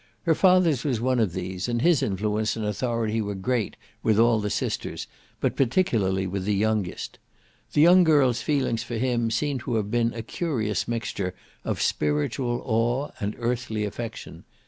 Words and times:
Her 0.23 0.33
father's 0.33 0.83
was 0.83 0.99
one 0.99 1.19
of 1.19 1.31
these, 1.33 1.69
and 1.69 1.83
his 1.83 2.01
influence 2.01 2.55
and 2.55 2.65
authority 2.65 3.21
were 3.21 3.35
great 3.35 3.75
with 4.01 4.17
all 4.17 4.39
the 4.39 4.49
sisters, 4.49 5.05
but 5.39 5.55
particularly 5.55 6.25
with 6.25 6.43
the 6.45 6.55
youngest. 6.55 7.19
The 7.73 7.81
young 7.81 8.03
girl's 8.03 8.41
feelings 8.41 8.81
for 8.81 8.95
him 8.97 9.29
seem 9.29 9.59
to 9.59 9.75
have 9.75 9.91
been 9.91 10.11
a 10.15 10.23
curious 10.23 10.87
mixture 10.87 11.35
of 11.63 11.83
spiritual 11.83 12.63
awe 12.65 13.11
and 13.19 13.35
earthly 13.37 13.85
affection. 13.85 14.43